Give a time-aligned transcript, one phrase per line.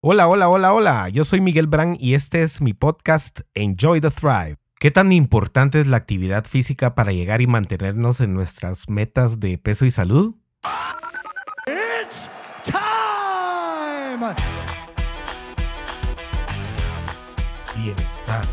[0.00, 1.08] Hola, hola, hola, hola.
[1.08, 4.54] Yo soy Miguel Brand y este es mi podcast Enjoy the Thrive.
[4.78, 9.58] ¿Qué tan importante es la actividad física para llegar y mantenernos en nuestras metas de
[9.58, 10.36] peso y salud?
[11.66, 12.30] It's
[12.62, 14.36] time!
[17.74, 18.46] Bienestar,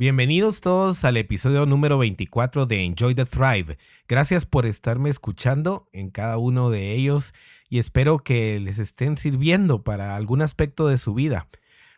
[0.00, 3.76] Bienvenidos todos al episodio número 24 de Enjoy the Thrive.
[4.08, 7.34] Gracias por estarme escuchando en cada uno de ellos
[7.68, 11.48] y espero que les estén sirviendo para algún aspecto de su vida.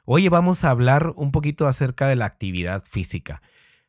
[0.04, 3.40] Hoy vamos a hablar un poquito acerca de la actividad física.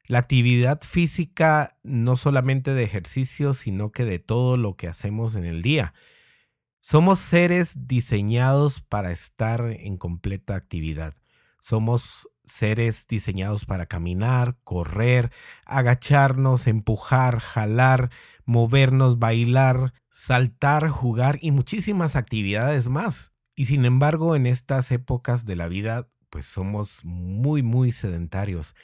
[0.05, 5.45] La actividad física no solamente de ejercicio, sino que de todo lo que hacemos en
[5.45, 5.95] el día.
[6.79, 11.15] Somos seres diseñados para estar en completa actividad.
[11.65, 15.31] Somos seres diseñados para caminar, correr,
[15.65, 18.09] agacharnos, empujar, jalar,
[18.43, 23.31] movernos, bailar, saltar, jugar y muchísimas actividades más.
[23.55, 28.75] Y sin embargo, en estas épocas de la vida, pues somos muy, muy sedentarios.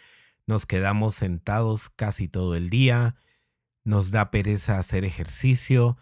[0.48, 3.18] Nos quedamos sentados casi todo el día,
[3.84, 5.98] nos da pereza hacer ejercicio,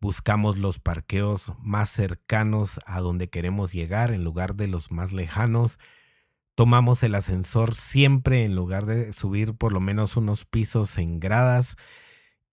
[0.00, 5.78] buscamos los parqueos más cercanos a donde queremos llegar en lugar de los más lejanos,
[6.62, 11.76] Tomamos el ascensor siempre en lugar de subir por lo menos unos pisos en gradas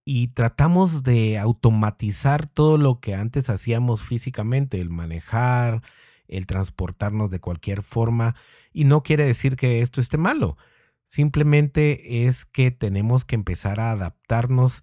[0.03, 5.83] y tratamos de automatizar todo lo que antes hacíamos físicamente, el manejar,
[6.27, 8.35] el transportarnos de cualquier forma.
[8.73, 10.57] Y no quiere decir que esto esté malo,
[11.05, 14.81] simplemente es que tenemos que empezar a adaptarnos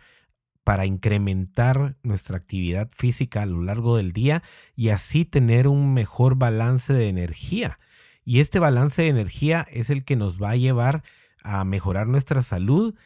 [0.63, 4.45] para incrementar nuestra actividad física a lo largo del día
[4.77, 7.81] y así tener un mejor balance de energía.
[8.27, 11.05] Y este balance de energía es el que nos va a llevar
[11.45, 12.97] a mejorar nuestra salud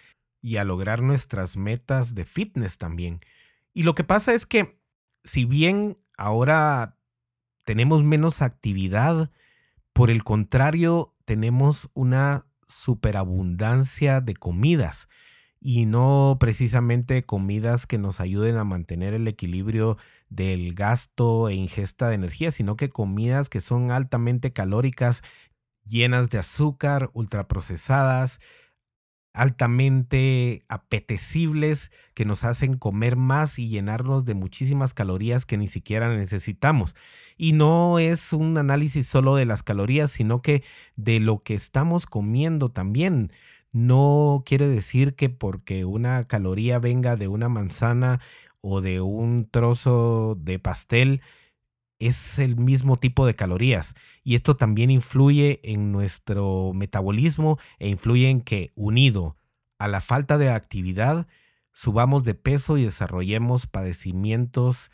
[0.41, 3.21] y a lograr nuestras metas de fitness también.
[3.75, 4.81] Y lo que pasa es que
[5.23, 6.97] si bien ahora
[7.65, 9.31] tenemos menos actividad,
[9.93, 15.07] por el contrario, tenemos una superabundancia de comidas
[15.61, 19.99] y no precisamente comidas que nos ayuden a mantener el equilibrio
[20.31, 25.23] del gasto e ingesta de energía, sino que comidas que son altamente calóricas,
[25.85, 28.41] llenas de azúcar, ultraprocesadas,
[29.33, 36.15] altamente apetecibles, que nos hacen comer más y llenarnos de muchísimas calorías que ni siquiera
[36.15, 36.97] necesitamos.
[37.37, 40.63] Y no es un análisis solo de las calorías, sino que
[40.97, 43.33] de lo que estamos comiendo también.
[43.73, 48.21] No quiere decir que porque una caloría venga de una manzana
[48.61, 51.23] o de un trozo de pastel
[51.99, 53.95] es el mismo tipo de calorías
[54.25, 59.37] y esto también influye en nuestro metabolismo e influye en que unido
[59.79, 61.27] a la falta de actividad
[61.73, 64.91] subamos de peso y desarrollemos padecimientos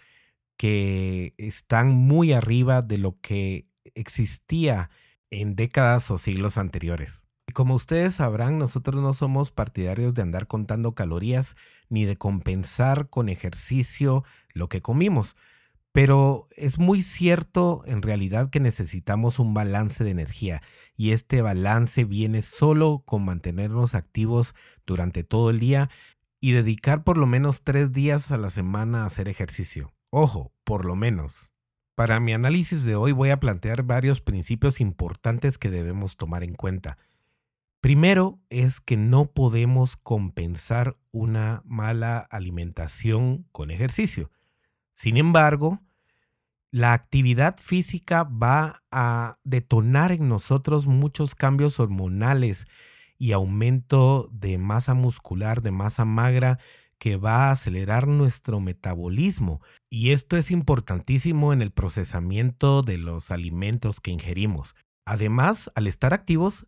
[0.56, 4.90] que están muy arriba de lo que existía
[5.30, 7.24] en décadas o siglos anteriores.
[7.46, 11.56] Y como ustedes sabrán, nosotros no somos partidarios de andar contando calorías
[11.88, 15.36] ni de compensar con ejercicio lo que comimos.
[15.92, 20.62] Pero es muy cierto en realidad que necesitamos un balance de energía
[20.94, 24.54] y este balance viene solo con mantenernos activos
[24.84, 25.88] durante todo el día
[26.38, 29.94] y dedicar por lo menos tres días a la semana a hacer ejercicio.
[30.10, 31.50] Ojo, por lo menos.
[31.94, 36.54] Para mi análisis de hoy voy a plantear varios principios importantes que debemos tomar en
[36.54, 36.98] cuenta.
[37.86, 44.32] Primero es que no podemos compensar una mala alimentación con ejercicio.
[44.92, 45.78] Sin embargo,
[46.72, 52.66] la actividad física va a detonar en nosotros muchos cambios hormonales
[53.18, 56.58] y aumento de masa muscular, de masa magra,
[56.98, 59.60] que va a acelerar nuestro metabolismo.
[59.88, 64.74] Y esto es importantísimo en el procesamiento de los alimentos que ingerimos.
[65.04, 66.66] Además, al estar activos,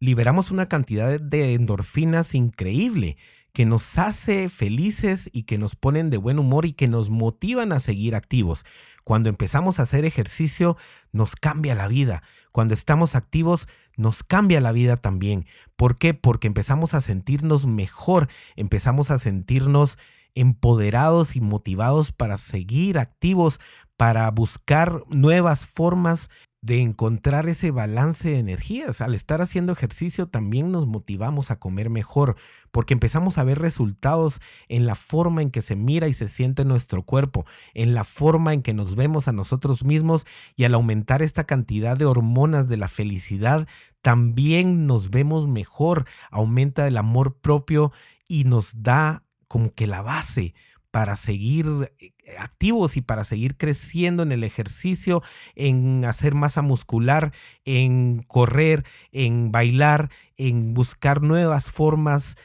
[0.00, 3.16] liberamos una cantidad de endorfinas increíble
[3.52, 7.72] que nos hace felices y que nos ponen de buen humor y que nos motivan
[7.72, 8.64] a seguir activos.
[9.04, 10.76] Cuando empezamos a hacer ejercicio
[11.12, 12.22] nos cambia la vida.
[12.52, 15.46] Cuando estamos activos nos cambia la vida también.
[15.76, 16.14] ¿Por qué?
[16.14, 19.98] Porque empezamos a sentirnos mejor, empezamos a sentirnos
[20.34, 23.60] empoderados y motivados para seguir activos,
[23.96, 26.30] para buscar nuevas formas
[26.62, 29.00] de encontrar ese balance de energías.
[29.00, 32.36] Al estar haciendo ejercicio también nos motivamos a comer mejor,
[32.70, 36.64] porque empezamos a ver resultados en la forma en que se mira y se siente
[36.64, 41.22] nuestro cuerpo, en la forma en que nos vemos a nosotros mismos y al aumentar
[41.22, 43.66] esta cantidad de hormonas de la felicidad,
[44.02, 47.92] también nos vemos mejor, aumenta el amor propio
[48.28, 50.54] y nos da como que la base
[50.90, 55.22] para seguir eh, activos y para seguir creciendo en el ejercicio,
[55.54, 57.32] en hacer masa muscular,
[57.64, 62.36] en correr, en bailar, en buscar nuevas formas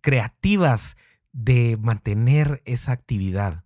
[0.00, 0.96] creativas
[1.32, 3.64] de mantener esa actividad.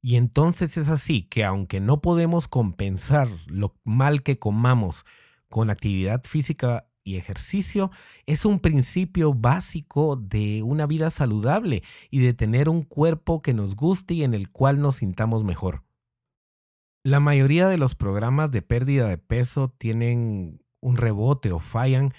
[0.00, 5.06] Y entonces es así que aunque no podemos compensar lo mal que comamos
[5.48, 7.90] con actividad física y ejercicio
[8.26, 13.76] es un principio básico de una vida saludable y de tener un cuerpo que nos
[13.76, 15.84] guste y en el cual nos sintamos mejor.
[17.04, 22.14] La mayoría de los programas de pérdida de peso tienen un rebote o fallan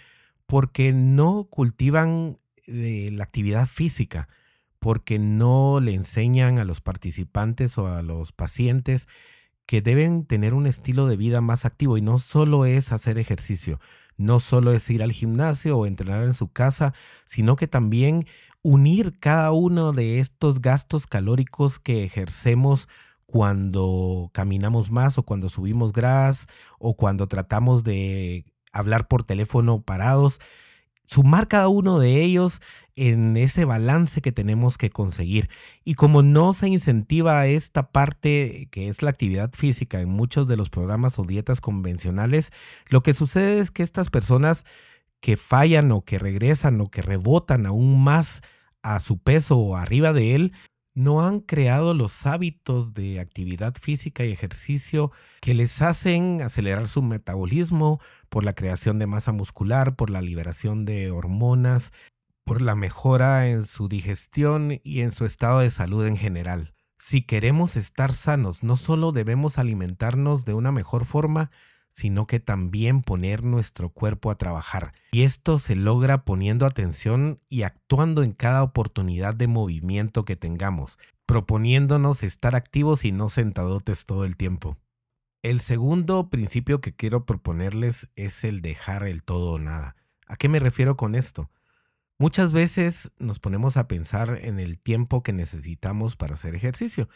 [0.45, 4.29] porque no cultivan eh, la actividad física,
[4.79, 9.07] porque no le enseñan a los participantes o a los pacientes
[9.65, 13.79] que deben tener un estilo de vida más activo y no solo es hacer ejercicio,
[14.17, 16.93] no solo es ir al gimnasio o entrenar en su casa,
[17.25, 18.25] sino que también
[18.61, 22.87] unir cada uno de estos gastos calóricos que ejercemos
[23.25, 26.47] cuando caminamos más o cuando subimos gras
[26.79, 30.39] o cuando tratamos de hablar por teléfono parados
[31.05, 32.61] sumar cada uno de ellos
[32.95, 35.49] en ese balance que tenemos que conseguir.
[35.83, 40.57] Y como no se incentiva esta parte que es la actividad física en muchos de
[40.57, 42.51] los programas o dietas convencionales,
[42.89, 44.65] lo que sucede es que estas personas
[45.21, 48.41] que fallan o que regresan o que rebotan aún más
[48.83, 50.53] a su peso o arriba de él,
[50.93, 57.01] no han creado los hábitos de actividad física y ejercicio que les hacen acelerar su
[57.01, 57.99] metabolismo
[58.29, 61.91] por la creación de masa muscular, por la liberación de hormonas,
[62.45, 66.73] por la mejora en su digestión y en su estado de salud en general.
[66.99, 71.51] Si queremos estar sanos, no solo debemos alimentarnos de una mejor forma,
[71.91, 74.93] sino que también poner nuestro cuerpo a trabajar.
[75.11, 80.99] Y esto se logra poniendo atención y actuando en cada oportunidad de movimiento que tengamos,
[81.25, 84.77] proponiéndonos estar activos y no sentadotes todo el tiempo.
[85.41, 89.95] El segundo principio que quiero proponerles es el dejar el todo o nada.
[90.27, 91.49] ¿A qué me refiero con esto?
[92.17, 97.09] Muchas veces nos ponemos a pensar en el tiempo que necesitamos para hacer ejercicio.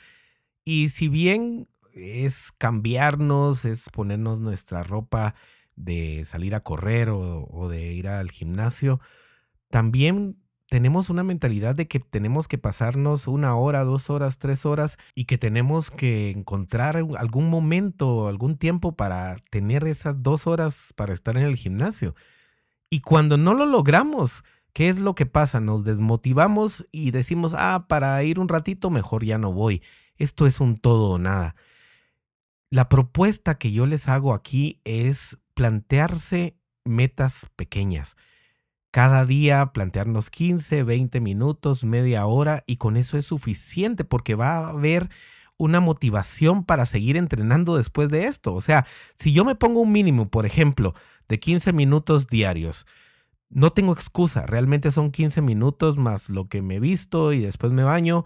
[0.65, 5.35] Y si bien es cambiarnos, es ponernos nuestra ropa
[5.77, 8.99] de salir a correr o, de ir al gimnasio.
[9.69, 10.37] También
[10.69, 15.25] tenemos una mentalidad de que tenemos que pasarnos una hora, dos horas, tres horas y
[15.25, 21.37] que tenemos que encontrar algún momento, algún tiempo para tener esas dos horas para estar
[21.37, 22.15] en el gimnasio.
[22.89, 24.43] Y cuando no lo logramos,
[24.73, 25.59] ¿qué es lo que pasa?
[25.59, 29.81] Nos desmotivamos y decimos, ah, para ir un ratito mejor ya no voy.
[30.17, 31.55] Esto es un todo o nada.
[32.69, 38.15] La propuesta que yo les hago aquí es plantearse metas pequeñas.
[38.91, 44.57] Cada día plantearnos 15, 20 minutos, media hora y con eso es suficiente porque va
[44.57, 45.09] a haber
[45.57, 48.53] una motivación para seguir entrenando después de esto.
[48.53, 50.95] O sea, si yo me pongo un mínimo, por ejemplo,
[51.27, 52.87] de 15 minutos diarios,
[53.49, 57.83] no tengo excusa, realmente son 15 minutos más lo que me visto y después me
[57.83, 58.25] baño,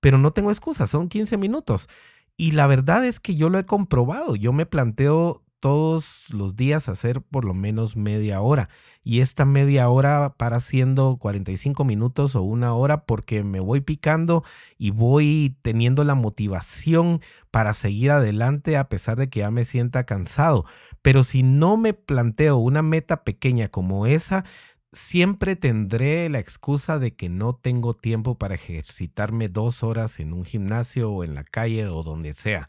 [0.00, 1.88] pero no tengo excusa, son 15 minutos.
[2.36, 4.36] Y la verdad es que yo lo he comprobado.
[4.36, 8.68] Yo me planteo todos los días hacer por lo menos media hora.
[9.04, 14.42] Y esta media hora para siendo 45 minutos o una hora porque me voy picando
[14.76, 17.20] y voy teniendo la motivación
[17.52, 20.64] para seguir adelante a pesar de que ya me sienta cansado.
[21.02, 24.44] Pero si no me planteo una meta pequeña como esa,
[24.92, 30.44] siempre tendré la excusa de que no tengo tiempo para ejercitarme dos horas en un
[30.44, 32.68] gimnasio o en la calle o donde sea.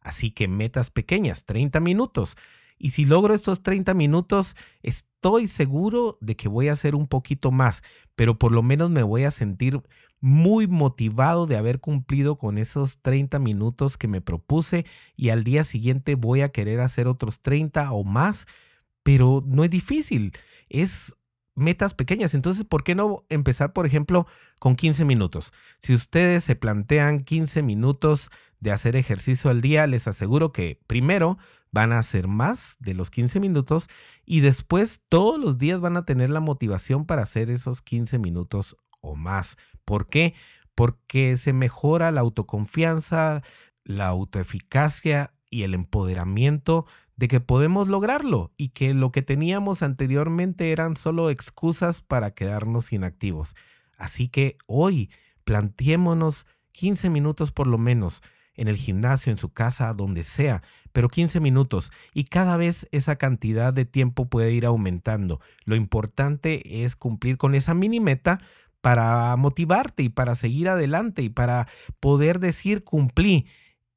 [0.00, 2.36] Así que metas pequeñas, 30 minutos.
[2.78, 7.50] Y si logro estos 30 minutos, estoy seguro de que voy a hacer un poquito
[7.50, 7.82] más,
[8.14, 9.82] pero por lo menos me voy a sentir
[10.20, 15.64] muy motivado de haber cumplido con esos 30 minutos que me propuse y al día
[15.64, 18.46] siguiente voy a querer hacer otros 30 o más,
[19.02, 20.32] pero no es difícil.
[20.68, 21.16] Es
[21.54, 22.34] metas pequeñas.
[22.34, 24.26] Entonces, ¿por qué no empezar, por ejemplo,
[24.60, 25.52] con 15 minutos?
[25.78, 28.30] Si ustedes se plantean 15 minutos
[28.60, 31.38] de hacer ejercicio al día, les aseguro que primero
[31.72, 33.88] van a hacer más de los 15 minutos
[34.24, 38.76] y después todos los días van a tener la motivación para hacer esos 15 minutos
[39.00, 39.56] o más.
[39.86, 40.34] ¿Por qué?
[40.74, 43.42] Porque se mejora la autoconfianza,
[43.84, 46.84] la autoeficacia y el empoderamiento
[47.16, 52.92] de que podemos lograrlo y que lo que teníamos anteriormente eran solo excusas para quedarnos
[52.92, 53.56] inactivos.
[53.96, 55.10] Así que hoy
[55.44, 58.22] planteémonos 15 minutos por lo menos
[58.54, 60.62] en el gimnasio, en su casa, donde sea,
[60.92, 65.40] pero 15 minutos y cada vez esa cantidad de tiempo puede ir aumentando.
[65.64, 68.40] Lo importante es cumplir con esa mini meta
[68.86, 71.66] para motivarte y para seguir adelante y para
[71.98, 73.48] poder decir cumplí.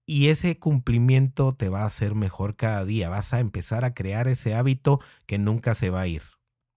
[0.07, 3.07] Y ese cumplimiento te va a hacer mejor cada día.
[3.07, 6.23] Vas a empezar a crear ese hábito que nunca se va a ir.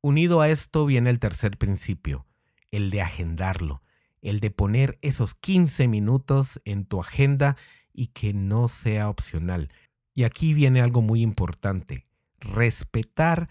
[0.02, 2.26] Unido a esto viene el tercer principio,
[2.70, 3.80] el de agendarlo
[4.22, 7.56] el de poner esos 15 minutos en tu agenda
[7.92, 9.70] y que no sea opcional.
[10.14, 12.04] Y aquí viene algo muy importante,
[12.38, 13.48] respetar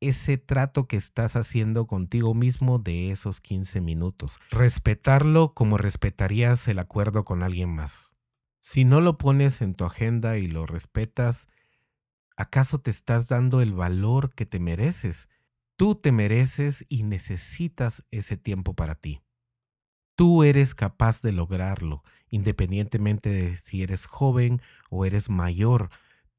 [0.00, 4.38] ese trato que estás haciendo contigo mismo de esos 15 minutos.
[4.50, 8.14] Respetarlo como respetarías el acuerdo con alguien más.
[8.60, 11.48] Si no lo pones en tu agenda y lo respetas,
[12.36, 15.28] ¿acaso te estás dando el valor que te mereces?
[15.76, 19.20] Tú te mereces y necesitas ese tiempo para ti.
[20.16, 25.90] Tú eres capaz de lograrlo, independientemente de si eres joven o eres mayor.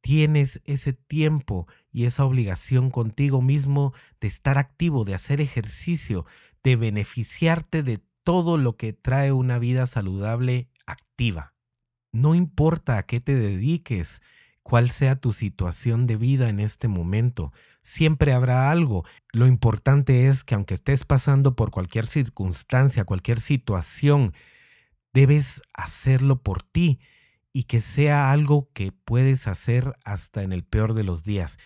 [0.06, 6.28] Tienes ese tiempo y esa obligación contigo mismo de estar activo, de hacer ejercicio,
[6.64, 11.56] de beneficiarte de todo lo que trae una vida saludable activa.
[12.12, 14.22] No importa a qué te dediques,
[14.62, 19.06] cuál sea tu situación de vida en este momento, siempre habrá algo.
[19.34, 24.34] Lo importante es que aunque estés pasando por cualquier circunstancia, cualquier situación,
[25.14, 27.00] debes hacerlo por ti
[27.56, 31.58] y que sea algo que puedes hacer hasta en el peor de los días.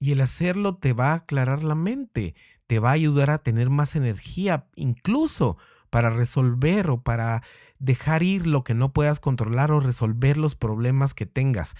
[0.00, 2.34] Y el hacerlo te va a aclarar la mente,
[2.66, 5.58] te va a ayudar a tener más energía, incluso
[5.90, 7.42] para resolver o para
[7.78, 11.74] dejar ir lo que no puedas controlar o resolver los problemas que tengas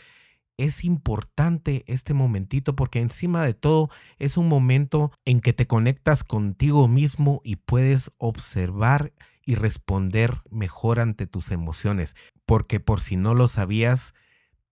[0.57, 6.23] es importante este momentito porque encima de todo es un momento en que te conectas
[6.23, 9.13] contigo mismo y puedes observar
[9.45, 12.17] y responder mejor ante tus emociones.
[12.47, 14.15] Porque por si no lo sabías,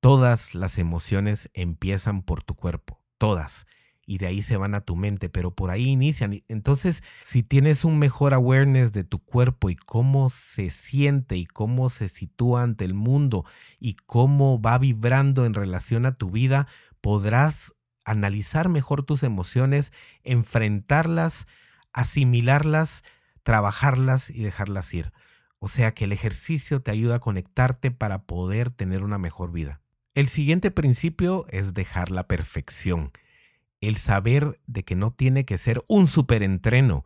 [0.00, 3.67] todas las emociones empiezan por tu cuerpo, todas
[4.07, 6.43] y de ahí se van a tu mente, pero por ahí inician.
[6.49, 11.88] Entonces, si tienes un mejor awareness de tu cuerpo y cómo se siente y cómo
[11.88, 13.45] se sitúa ante el mundo
[13.79, 16.67] y cómo va vibrando en relación a tu vida,
[17.00, 17.75] podrás
[18.05, 19.93] analizar mejor tus emociones,
[20.25, 21.47] enfrentarlas,
[21.93, 23.05] asimilarlas,
[23.43, 25.13] trabajarlas y dejarlas ir.
[25.59, 29.81] O sea que el ejercicio te ayuda a conectarte para poder tener una mejor vida.
[30.15, 33.13] El siguiente principio es dejar la perfección
[33.83, 37.05] el saber de que no tiene que ser un superentreno.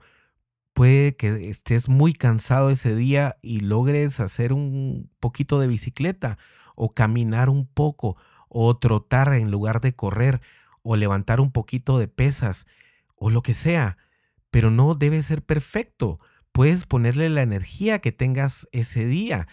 [0.75, 6.39] Puede que estés muy cansado ese día y logres hacer un poquito de bicicleta
[6.77, 10.43] o caminar un poco o trotar en lugar de correr
[10.83, 12.67] o levantar un poquito de pesas
[13.17, 13.97] o lo que sea,
[14.57, 16.19] pero no debe ser perfecto.
[16.51, 19.49] Puedes ponerle la energía que tengas ese día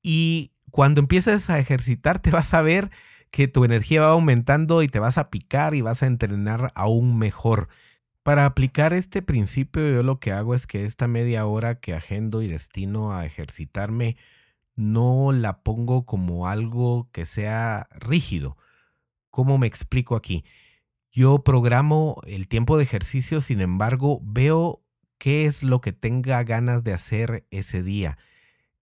[0.00, 2.92] y cuando empieces a ejercitar te vas a ver
[3.32, 7.18] que tu energía va aumentando y te vas a picar y vas a entrenar aún
[7.18, 7.68] mejor.
[8.22, 12.40] Para aplicar este principio yo lo que hago es que esta media hora que agendo
[12.40, 14.16] y destino a ejercitarme
[14.76, 18.56] no la pongo como algo que sea rígido.
[19.30, 20.44] ¿Cómo me explico aquí?
[21.16, 24.82] Yo programo el tiempo de ejercicio, sin embargo, veo
[25.16, 28.18] qué es lo que tenga ganas de hacer ese día,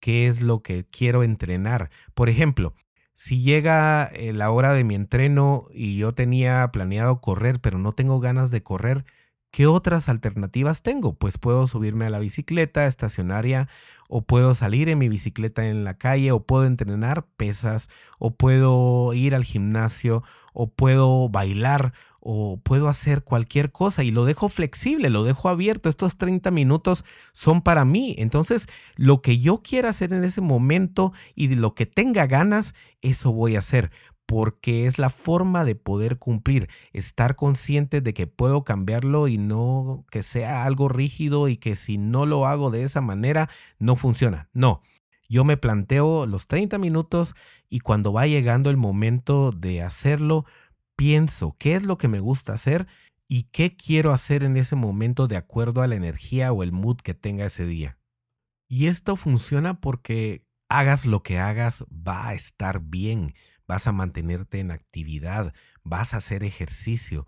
[0.01, 1.91] qué es lo que quiero entrenar.
[2.15, 2.73] Por ejemplo,
[3.15, 7.93] si llega eh, la hora de mi entreno y yo tenía planeado correr, pero no
[7.93, 9.05] tengo ganas de correr,
[9.51, 11.12] ¿qué otras alternativas tengo?
[11.12, 13.69] Pues puedo subirme a la bicicleta estacionaria
[14.09, 19.12] o puedo salir en mi bicicleta en la calle o puedo entrenar pesas o puedo
[19.12, 20.23] ir al gimnasio
[20.55, 21.93] o puedo bailar
[22.25, 25.88] o puedo hacer cualquier cosa y lo dejo flexible, lo dejo abierto.
[25.88, 28.14] Estos 30 minutos son para mí.
[28.17, 32.75] Entonces, lo que yo quiera hacer en ese momento y de lo que tenga ganas,
[33.00, 33.91] eso voy a hacer
[34.25, 40.07] porque es la forma de poder cumplir, estar consciente de que puedo cambiarlo y no
[40.11, 44.49] que sea algo rígido y que si no lo hago de esa manera no funciona.
[44.55, 44.81] No,
[45.29, 47.35] yo me planteo los 30 minutos
[47.69, 50.45] y cuando va llegando el momento de hacerlo,
[50.97, 52.87] pienso qué es lo que me gusta hacer
[53.29, 56.99] y qué quiero hacer en ese momento de acuerdo a la energía o el mood
[56.99, 57.99] que tenga ese día.
[58.69, 63.35] Y esto funciona porque hagas lo que hagas, va a estar bien,
[63.67, 67.27] vas a mantenerte en actividad, vas a hacer ejercicio.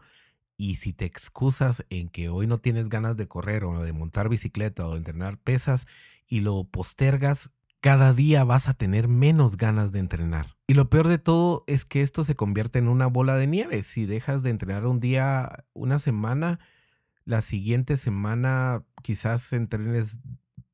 [0.59, 4.29] Y si te excusas en que hoy no tienes ganas de correr o de montar
[4.29, 5.87] bicicleta o de entrenar pesas
[6.27, 7.51] y lo postergas,
[7.85, 10.57] cada día vas a tener menos ganas de entrenar.
[10.67, 13.83] Y lo peor de todo es que esto se convierte en una bola de nieve.
[13.83, 16.61] Si dejas de entrenar un día, una semana,
[17.27, 20.19] la siguiente semana quizás entrenes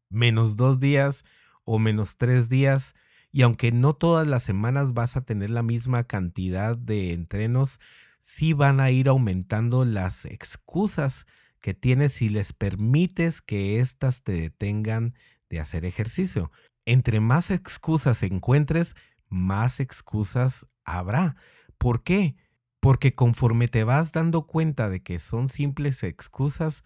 [0.08, 1.24] menos dos días
[1.64, 2.94] o menos tres días.
[3.32, 7.80] Y aunque no todas las semanas vas a tener la misma cantidad de entrenos,
[8.20, 11.26] sí van a ir aumentando las excusas
[11.58, 15.14] que tienes si les permites que éstas te detengan
[15.48, 16.52] de hacer ejercicio.
[16.90, 18.96] Entre más excusas encuentres,
[19.28, 21.36] más excusas habrá.
[21.78, 22.34] ¿Por qué?
[22.80, 26.82] Porque conforme te vas dando cuenta de que son simples excusas,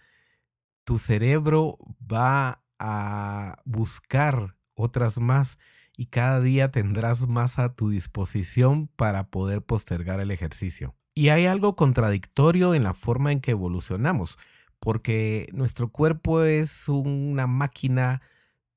[0.84, 5.56] tu cerebro va a buscar otras más
[5.96, 10.94] y cada día tendrás más a tu disposición para poder postergar el ejercicio.
[11.14, 14.38] Y hay algo contradictorio en la forma en que evolucionamos,
[14.80, 18.20] porque nuestro cuerpo es una máquina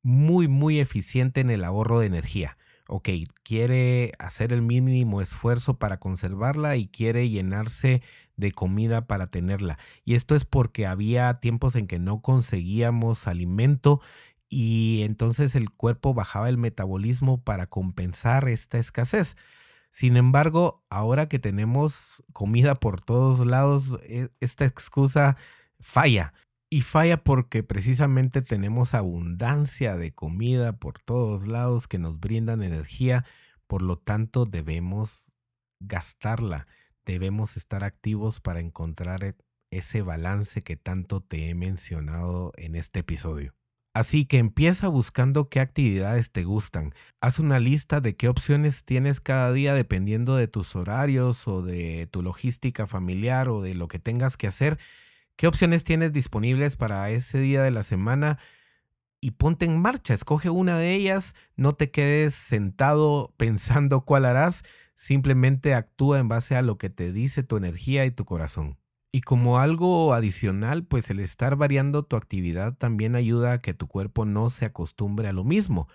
[0.08, 2.58] muy, muy eficiente en el ahorro de energía.
[2.88, 3.10] Ok,
[3.44, 8.02] quiere hacer el mínimo esfuerzo para conservarla y quiere llenarse
[8.38, 9.78] de comida para tenerla.
[10.06, 14.00] Y esto es porque había tiempos en que no conseguíamos alimento
[14.48, 19.36] y entonces el cuerpo bajaba el metabolismo para compensar esta escasez.
[19.90, 25.36] Sin embargo, ahora que tenemos comida por todos lados, e, esta excusa
[25.82, 26.34] falla.
[26.70, 33.26] Y falla porque precisamente tenemos abundancia de comida por todos lados que nos brindan energía,
[33.68, 35.32] por lo tanto debemos
[35.80, 36.68] gastarla,
[37.06, 39.36] debemos estar activos para encontrar e,
[39.72, 43.54] ese balance que tanto te he mencionado en este episodio.
[43.94, 46.94] Así que empieza buscando qué actividades te gustan.
[47.20, 52.08] Haz una lista de qué opciones tienes cada día dependiendo de tus horarios o de
[52.12, 54.78] tu logística familiar o de lo que tengas que hacer.
[55.38, 58.40] ¿Qué opciones tienes disponibles para ese día de la semana?
[59.22, 64.64] Y ponte en marcha, escoge una de ellas, no te quedes sentado pensando cuál harás,
[64.96, 68.80] simplemente actúa en base a lo que te dice tu energía y tu corazón.
[69.12, 73.86] Y como algo adicional, pues el estar variando tu actividad también ayuda a que tu
[73.86, 75.88] cuerpo no se acostumbre a lo mismo.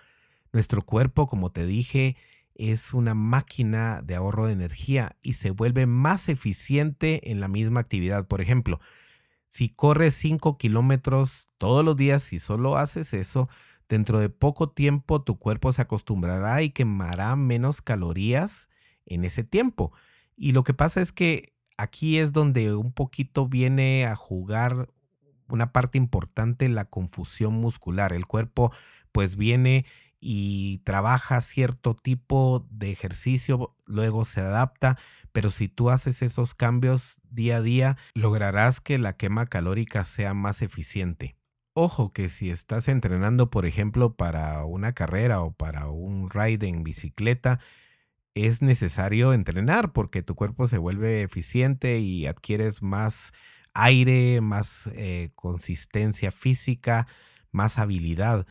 [0.53, 2.15] Nuestro cuerpo, como te dije,
[2.55, 7.81] es una máquina de ahorro de energía y se vuelve más eficiente en la misma
[7.81, 8.25] actividad.
[8.25, 8.79] Por ejemplo,
[9.53, 13.49] si corres 5 kilómetros todos los días y solo haces eso,
[13.87, 18.67] dentro de poco tiempo tu cuerpo se acostumbrará y quemará menos calorías
[19.05, 19.93] en ese tiempo.
[20.35, 24.89] Y lo que pasa es que aquí es donde un poquito viene a jugar
[25.47, 28.11] una parte importante la confusión muscular.
[28.11, 28.71] El cuerpo
[29.11, 29.85] pues viene
[30.19, 34.97] y trabaja cierto tipo de ejercicio, luego se adapta,
[35.33, 40.33] pero si tú haces esos cambios día a día, lograrás que la quema calórica sea
[40.33, 41.35] más eficiente.
[41.73, 46.83] Ojo que si estás entrenando, por ejemplo, para una carrera o para un ride en
[46.83, 47.59] bicicleta,
[48.35, 53.33] es necesario entrenar porque tu cuerpo se vuelve eficiente y adquieres más
[53.73, 57.07] aire, más eh, consistencia física,
[57.51, 58.45] más habilidad.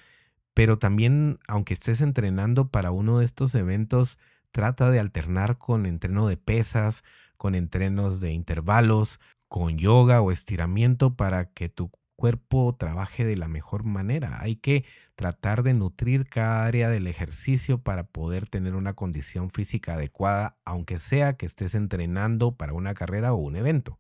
[0.53, 4.19] Pero también, aunque estés entrenando para uno de estos eventos,
[4.53, 7.03] trata de alternar con entreno de pesas,
[7.37, 13.49] con entrenos de intervalos, con yoga o estiramiento para que tu cuerpo trabaje de la
[13.49, 14.39] mejor manera.
[14.41, 14.85] Hay que
[15.17, 20.99] tratar de nutrir cada área del ejercicio para poder tener una condición física adecuada, aunque
[20.99, 23.99] sea que estés entrenando para una carrera o un evento.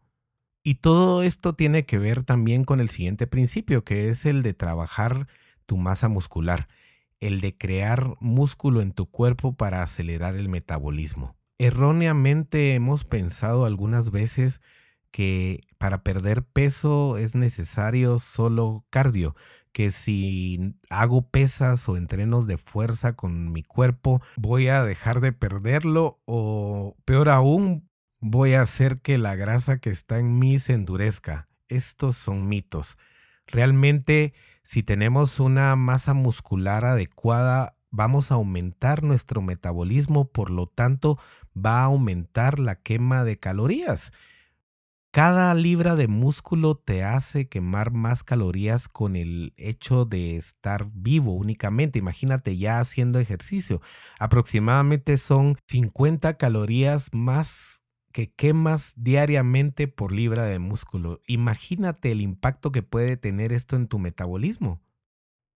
[0.63, 4.55] Y todo esto tiene que ver también con el siguiente principio, que es el de
[4.55, 5.27] trabajar
[5.67, 6.69] tu masa muscular,
[7.23, 11.37] el de crear músculo en tu cuerpo para acelerar el metabolismo.
[11.57, 14.61] Erróneamente hemos pensado algunas veces
[15.13, 19.37] que para perder peso es necesario solo cardio,
[19.71, 25.33] que si hago pesas o entrenos de fuerza con mi cuerpo, voy a dejar de
[25.33, 30.73] perderlo o peor aún, voy a hacer que la grasa que está en mí se
[30.73, 31.49] endurezca.
[31.69, 32.99] Estos son mitos.
[33.47, 41.19] Realmente, si tenemos una masa muscular adecuada, vamos a aumentar nuestro metabolismo, por lo tanto,
[41.55, 44.13] va a aumentar la quema de calorías.
[45.15, 51.35] Cada libra de músculo te hace quemar más calorías con el hecho de estar vivo
[51.35, 51.99] únicamente.
[51.99, 53.83] Imagínate ya haciendo ejercicio.
[54.19, 57.82] Aproximadamente son 50 calorías más
[58.13, 61.21] que quemas diariamente por libra de músculo.
[61.27, 64.81] Imagínate el impacto que puede tener esto en tu metabolismo.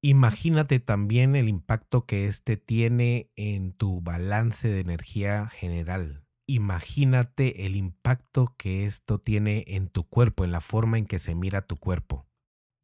[0.03, 6.23] Imagínate también el impacto que este tiene en tu balance de energía general.
[6.49, 11.35] imagínate el impacto que esto tiene en tu cuerpo, en la forma en que se
[11.35, 12.27] mira tu cuerpo.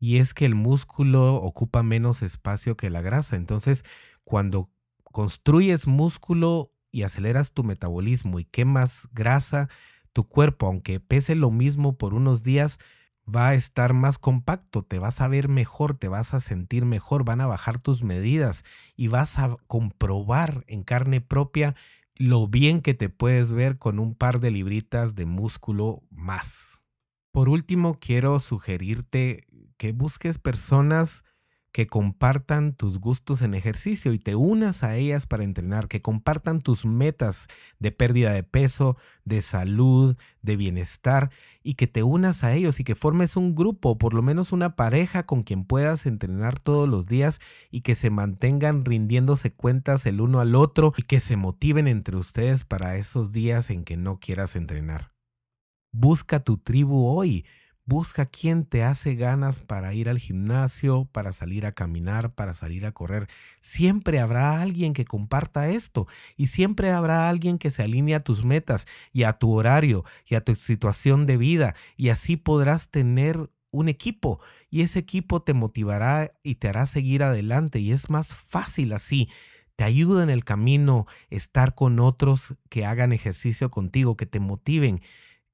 [0.01, 3.37] Y es que el músculo ocupa menos espacio que la grasa.
[3.37, 3.85] Entonces,
[4.25, 4.73] cuando
[5.05, 9.69] construyes músculo y aceleras tu metabolismo y quemas grasa,
[10.13, 12.79] tu cuerpo, aunque pese lo mismo por unos días,
[13.27, 17.25] va a estar más compacto, te vas a ver mejor, te vas a sentir mejor,
[17.25, 18.65] van a bajar tus medidas
[18.97, 21.75] y vas a comprobar en carne propia
[22.15, 26.83] lo bien que te puedes ver con un par de libritas de músculo más.
[27.31, 29.47] Por último, quiero sugerirte
[29.79, 31.25] que busques personas
[31.73, 36.61] que compartan tus gustos en ejercicio y te unas a ellas para entrenar, que compartan
[36.61, 41.31] tus metas de pérdida de peso, de salud, de bienestar
[41.63, 44.77] y que te unas a ellos y que formes un grupo, por lo menos una
[44.77, 50.21] pareja con quien puedas entrenar todos los días y que se mantengan rindiéndose cuentas el
[50.21, 54.19] uno al otro y que se motiven entre ustedes para esos días en que no
[54.19, 55.13] quieras entrenar.
[55.91, 57.47] Busca tu tribu hoy.
[57.85, 62.87] Busca quién te hace ganas para ir al gimnasio, para salir a caminar, para salir
[62.87, 63.29] a correr.
[63.61, 68.45] Siempre habrá alguien que comparta esto y siempre habrá alguien que se alinee a tus
[68.45, 73.51] metas y a tu horario y a tu situación de vida y así podrás tener
[73.73, 74.41] un equipo
[74.71, 79.29] y ese equipo te motivará y te hará seguir adelante y es más fácil así.
[79.75, 85.01] Te ayuda en el camino estar con otros que hagan ejercicio contigo, que te motiven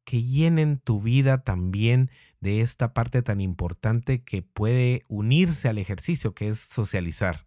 [0.08, 6.34] que llenen tu vida también de esta parte tan importante que puede unirse al ejercicio,
[6.34, 7.46] que es socializar.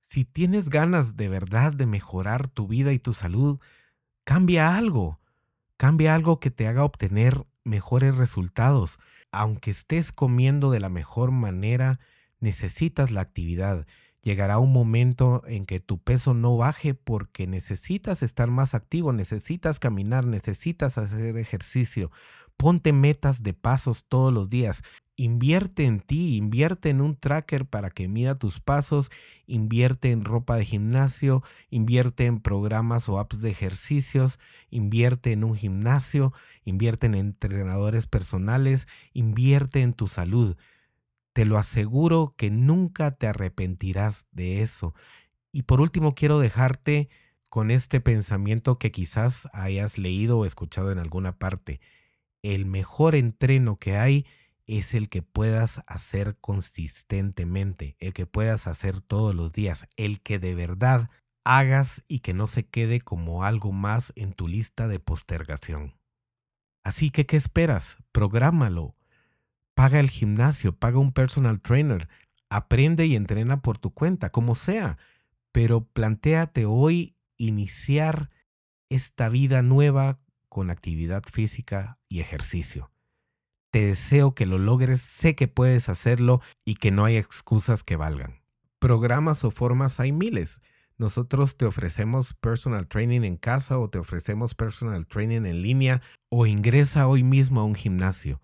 [0.00, 3.60] Si tienes ganas de verdad de mejorar tu vida y tu salud,
[4.24, 5.20] cambia algo.
[5.76, 8.98] Cambia algo que te haga obtener mejores resultados.
[9.30, 12.00] Aunque estés comiendo de la mejor manera,
[12.40, 13.86] necesitas la actividad
[14.22, 19.78] llegará un momento en que tu peso no baje porque necesitas estar más activo, necesitas
[19.78, 22.10] caminar, necesitas hacer ejercicio.
[22.56, 24.82] Ponte metas de pasos todos los días.
[25.16, 29.10] Invierte en ti, invierte en un tracker para que mida tus pasos,
[29.46, 34.38] invierte en ropa de gimnasio, invierte en programas o apps de ejercicios,
[34.70, 36.32] invierte en un gimnasio,
[36.64, 40.56] invierte en entrenadores personales, invierte en tu salud.
[41.32, 44.94] Te lo aseguro que nunca te arrepentirás de eso.
[45.52, 47.08] Y por último, quiero dejarte
[47.50, 51.80] con este pensamiento que quizás hayas leído o escuchado en alguna parte.
[52.42, 54.26] El mejor entreno que hay
[54.66, 60.38] es el que puedas hacer consistentemente, el que puedas hacer todos los días, el que
[60.38, 61.10] de verdad
[61.44, 65.94] hagas y que no se quede como algo más en tu lista de postergación.
[66.84, 67.98] Así que, ¿qué esperas?
[68.12, 68.96] Prográmalo,
[69.74, 72.08] Paga el gimnasio, paga un personal trainer,
[72.50, 74.98] aprende y entrena por tu cuenta, como sea,
[75.50, 78.30] pero plantéate hoy iniciar
[78.90, 82.90] esta vida nueva con actividad física y ejercicio.
[83.70, 87.96] Te deseo que lo logres, sé que puedes hacerlo y que no hay excusas que
[87.96, 88.42] valgan.
[88.78, 90.60] Programas o formas hay miles.
[90.98, 96.44] Nosotros te ofrecemos personal training en casa o te ofrecemos personal training en línea o
[96.44, 98.42] ingresa hoy mismo a un gimnasio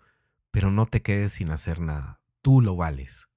[0.51, 2.21] pero no te quedes sin hacer nada.
[2.43, 3.29] Tú lo vales.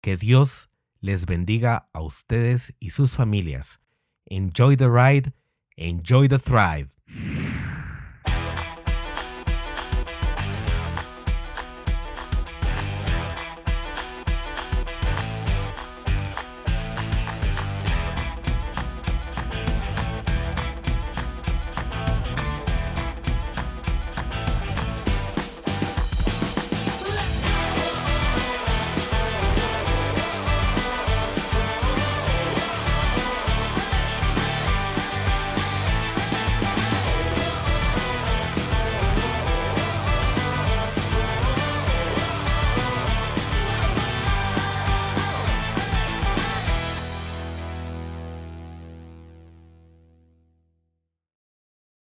[0.00, 0.70] Que Dios
[1.00, 3.80] les bendiga a ustedes y sus familias.
[4.26, 5.32] Enjoy the ride,
[5.76, 6.90] enjoy the thrive.